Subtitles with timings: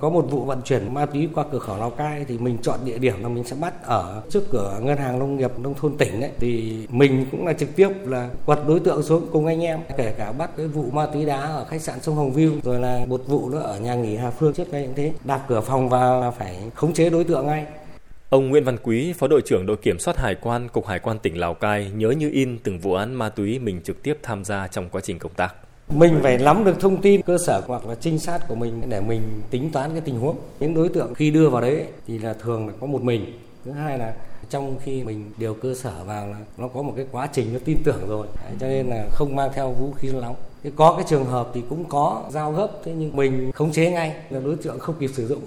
[0.00, 2.78] Có một vụ vận chuyển ma túy qua cửa khẩu Lào Cai thì mình chọn
[2.84, 5.96] địa điểm là mình sẽ bắt ở trước cửa ngân hàng nông nghiệp nông thôn
[5.96, 9.64] tỉnh đấy thì mình cũng là trực tiếp là quật đối tượng xuống cùng anh
[9.64, 12.60] em kể cả bắt cái vụ ma túy đá ở khách sạn sông Hồng View
[12.62, 15.12] rồi là một vụ nữa ở nhà nghỉ Hà Phương trước đây cũng thế.
[15.24, 17.66] Đạp cửa phòng vào là phải khống chế đối tượng ngay.
[18.28, 21.18] Ông Nguyễn Văn Quý, Phó đội trưởng đội kiểm soát hải quan Cục Hải quan
[21.18, 24.44] tỉnh Lào Cai nhớ như in từng vụ án ma túy mình trực tiếp tham
[24.44, 25.54] gia trong quá trình công tác.
[25.90, 29.00] Mình phải nắm được thông tin cơ sở hoặc là trinh sát của mình để
[29.00, 30.36] mình tính toán cái tình huống.
[30.60, 33.38] Những đối tượng khi đưa vào đấy thì là thường là có một mình.
[33.64, 34.14] Thứ hai là
[34.50, 37.58] trong khi mình điều cơ sở vào là nó có một cái quá trình nó
[37.64, 38.26] tin tưởng rồi.
[38.60, 40.36] cho nên là không mang theo vũ khí nóng.
[40.76, 44.14] Có cái trường hợp thì cũng có giao gấp, thế nhưng mình khống chế ngay,
[44.30, 45.40] là đối tượng không kịp sử dụng.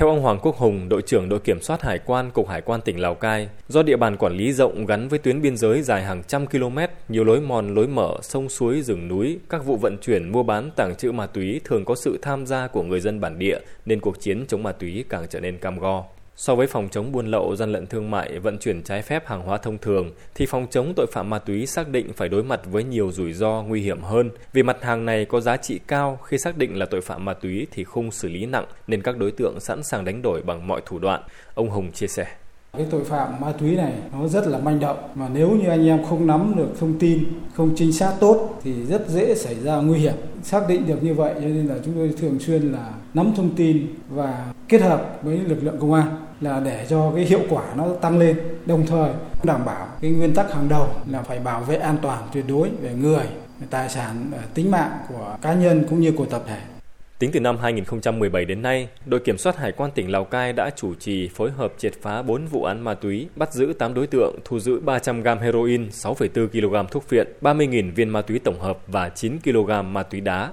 [0.00, 2.80] Theo ông Hoàng Quốc Hùng, đội trưởng đội kiểm soát hải quan Cục Hải quan
[2.80, 6.02] tỉnh Lào Cai, do địa bàn quản lý rộng gắn với tuyến biên giới dài
[6.04, 6.78] hàng trăm km,
[7.08, 10.70] nhiều lối mòn, lối mở, sông suối, rừng núi, các vụ vận chuyển, mua bán,
[10.76, 14.00] tàng trữ ma túy thường có sự tham gia của người dân bản địa, nên
[14.00, 16.04] cuộc chiến chống ma túy càng trở nên cam go.
[16.42, 19.42] So với phòng chống buôn lậu, gian lận thương mại, vận chuyển trái phép hàng
[19.42, 22.60] hóa thông thường, thì phòng chống tội phạm ma túy xác định phải đối mặt
[22.64, 24.30] với nhiều rủi ro nguy hiểm hơn.
[24.52, 27.34] Vì mặt hàng này có giá trị cao, khi xác định là tội phạm ma
[27.34, 30.66] túy thì không xử lý nặng, nên các đối tượng sẵn sàng đánh đổi bằng
[30.66, 31.22] mọi thủ đoạn.
[31.54, 32.26] Ông Hùng chia sẻ.
[32.76, 34.98] Cái tội phạm ma túy này nó rất là manh động.
[35.14, 38.84] Mà nếu như anh em không nắm được thông tin, không trinh sát tốt thì
[38.84, 40.14] rất dễ xảy ra nguy hiểm.
[40.42, 43.54] Xác định được như vậy cho nên là chúng tôi thường xuyên là nắm thông
[43.54, 46.06] tin và kết hợp với lực lượng công an
[46.40, 48.38] là để cho cái hiệu quả nó tăng lên.
[48.66, 49.10] Đồng thời
[49.44, 52.68] đảm bảo cái nguyên tắc hàng đầu là phải bảo vệ an toàn tuyệt đối
[52.82, 53.24] về người
[53.70, 56.58] tài sản tính mạng của cá nhân cũng như của tập thể.
[57.20, 60.70] Tính từ năm 2017 đến nay, đội kiểm soát hải quan tỉnh Lào Cai đã
[60.76, 64.06] chủ trì phối hợp triệt phá 4 vụ án ma túy, bắt giữ 8 đối
[64.06, 68.60] tượng, thu giữ 300 g heroin, 6,4 kg thuốc phiện, 30.000 viên ma túy tổng
[68.60, 70.52] hợp và 9 kg ma túy đá.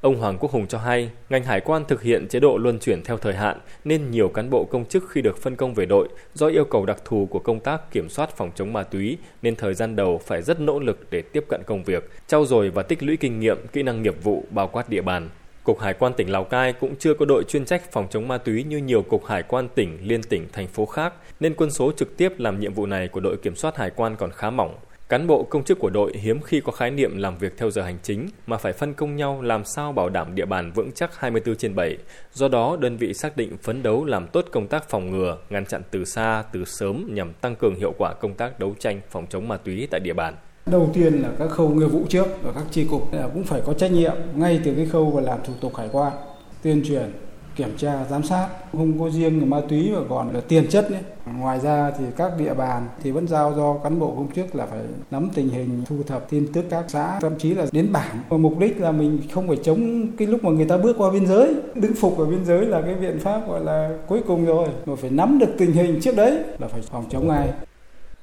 [0.00, 3.02] Ông Hoàng Quốc Hùng cho hay, ngành hải quan thực hiện chế độ luân chuyển
[3.04, 6.08] theo thời hạn nên nhiều cán bộ công chức khi được phân công về đội
[6.34, 9.56] do yêu cầu đặc thù của công tác kiểm soát phòng chống ma túy nên
[9.56, 12.82] thời gian đầu phải rất nỗ lực để tiếp cận công việc, trau dồi và
[12.82, 15.28] tích lũy kinh nghiệm, kỹ năng nghiệp vụ bao quát địa bàn.
[15.68, 18.38] Cục Hải quan tỉnh Lào Cai cũng chưa có đội chuyên trách phòng chống ma
[18.38, 21.92] túy như nhiều cục hải quan tỉnh, liên tỉnh, thành phố khác, nên quân số
[21.96, 24.76] trực tiếp làm nhiệm vụ này của đội kiểm soát hải quan còn khá mỏng.
[25.08, 27.82] Cán bộ công chức của đội hiếm khi có khái niệm làm việc theo giờ
[27.82, 31.18] hành chính mà phải phân công nhau làm sao bảo đảm địa bàn vững chắc
[31.18, 31.96] 24 trên 7.
[32.32, 35.66] Do đó, đơn vị xác định phấn đấu làm tốt công tác phòng ngừa, ngăn
[35.66, 39.26] chặn từ xa, từ sớm nhằm tăng cường hiệu quả công tác đấu tranh phòng
[39.30, 40.34] chống ma túy tại địa bàn.
[40.70, 43.72] Đầu tiên là các khâu nghiệp vụ trước và các chi cục cũng phải có
[43.72, 46.12] trách nhiệm ngay từ cái khâu và làm thủ tục hải quan,
[46.62, 47.12] tuyên truyền,
[47.56, 50.98] kiểm tra, giám sát, không có riêng ma túy mà còn là tiền chất nhé.
[51.38, 54.66] Ngoài ra thì các địa bàn thì vẫn giao do cán bộ công chức là
[54.66, 54.80] phải
[55.10, 58.16] nắm tình hình, thu thập tin tức các xã, thậm chí là đến bản.
[58.30, 61.26] Mục đích là mình không phải chống cái lúc mà người ta bước qua biên
[61.26, 64.68] giới, đứng phục ở biên giới là cái biện pháp gọi là cuối cùng rồi,
[64.86, 67.48] mà phải nắm được tình hình trước đấy là phải phòng chống ngay.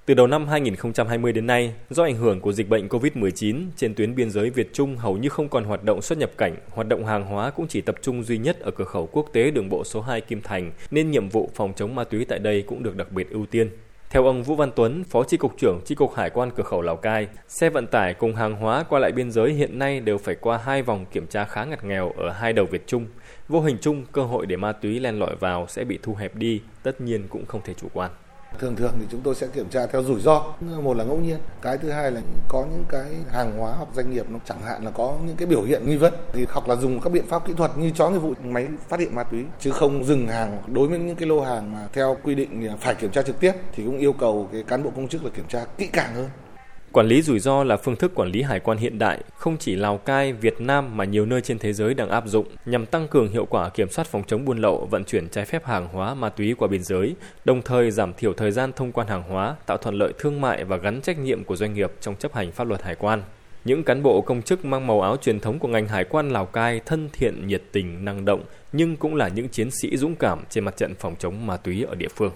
[0.07, 4.15] Từ đầu năm 2020 đến nay, do ảnh hưởng của dịch bệnh COVID-19, trên tuyến
[4.15, 7.05] biên giới Việt Trung hầu như không còn hoạt động xuất nhập cảnh, hoạt động
[7.05, 9.83] hàng hóa cũng chỉ tập trung duy nhất ở cửa khẩu quốc tế đường bộ
[9.83, 12.95] số 2 Kim Thành, nên nhiệm vụ phòng chống ma túy tại đây cũng được
[12.95, 13.69] đặc biệt ưu tiên.
[14.09, 16.81] Theo ông Vũ Văn Tuấn, Phó Chi cục trưởng Chi cục Hải quan cửa khẩu
[16.81, 20.17] Lào Cai, xe vận tải cùng hàng hóa qua lại biên giới hiện nay đều
[20.17, 23.05] phải qua hai vòng kiểm tra khá ngặt nghèo ở hai đầu Việt Trung.
[23.47, 26.35] Vô hình chung, cơ hội để ma túy len lỏi vào sẽ bị thu hẹp
[26.35, 28.11] đi, tất nhiên cũng không thể chủ quan
[28.59, 30.43] thường thường thì chúng tôi sẽ kiểm tra theo rủi ro.
[30.81, 34.11] Một là ngẫu nhiên, cái thứ hai là có những cái hàng hóa hoặc doanh
[34.11, 36.75] nghiệp nó chẳng hạn là có những cái biểu hiện nghi vấn thì hoặc là
[36.75, 39.43] dùng các biện pháp kỹ thuật như chó nghiệp vụ, máy phát hiện ma túy,
[39.59, 42.75] chứ không dừng hàng đối với những cái lô hàng mà theo quy định à,
[42.79, 45.29] phải kiểm tra trực tiếp thì cũng yêu cầu cái cán bộ công chức là
[45.35, 46.29] kiểm tra kỹ càng hơn.
[46.95, 49.75] Quản lý rủi ro là phương thức quản lý hải quan hiện đại, không chỉ
[49.75, 53.07] Lào Cai, Việt Nam mà nhiều nơi trên thế giới đang áp dụng nhằm tăng
[53.07, 56.13] cường hiệu quả kiểm soát phòng chống buôn lậu, vận chuyển trái phép hàng hóa
[56.13, 59.55] ma túy qua biên giới, đồng thời giảm thiểu thời gian thông quan hàng hóa,
[59.65, 62.51] tạo thuận lợi thương mại và gắn trách nhiệm của doanh nghiệp trong chấp hành
[62.51, 63.21] pháp luật hải quan.
[63.65, 66.45] Những cán bộ công chức mang màu áo truyền thống của ngành hải quan Lào
[66.45, 70.39] Cai thân thiện, nhiệt tình, năng động, nhưng cũng là những chiến sĩ dũng cảm
[70.49, 72.31] trên mặt trận phòng chống ma túy ở địa phương.